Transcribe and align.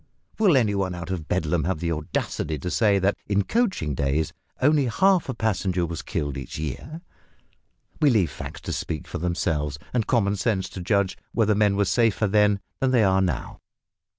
Will 0.39 0.57
any 0.57 0.73
one 0.73 0.95
out 0.95 1.11
of 1.11 1.27
Bedlam 1.27 1.65
have 1.65 1.77
the 1.79 1.91
audacity 1.91 2.57
to 2.57 2.71
say 2.71 2.97
that 2.97 3.15
in 3.27 3.43
coaching 3.43 3.93
days 3.93 4.33
only 4.59 4.85
half 4.87 5.29
a 5.29 5.35
passenger 5.35 5.85
was 5.85 6.01
killed 6.01 6.37
each 6.37 6.57
year? 6.57 7.01
We 8.01 8.09
leave 8.09 8.31
facts 8.31 8.61
to 8.61 8.73
speak 8.73 9.05
for 9.07 9.19
themselves, 9.19 9.77
and 9.93 10.07
common 10.07 10.37
sense 10.37 10.69
to 10.69 10.81
judge 10.81 11.19
whether 11.33 11.53
men 11.53 11.75
were 11.77 11.85
safer 11.85 12.25
then 12.25 12.61
than 12.79 12.89
they 12.89 13.03
are 13.03 13.21
now. 13.21 13.59